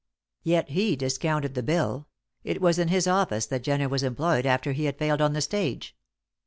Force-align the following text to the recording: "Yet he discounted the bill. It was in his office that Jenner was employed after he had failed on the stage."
"Yet 0.41 0.69
he 0.69 0.95
discounted 0.95 1.53
the 1.53 1.61
bill. 1.61 2.07
It 2.43 2.59
was 2.59 2.79
in 2.79 2.87
his 2.87 3.05
office 3.05 3.45
that 3.45 3.61
Jenner 3.61 3.87
was 3.87 4.01
employed 4.01 4.47
after 4.47 4.71
he 4.71 4.85
had 4.85 4.97
failed 4.97 5.21
on 5.21 5.33
the 5.33 5.41
stage." 5.41 5.95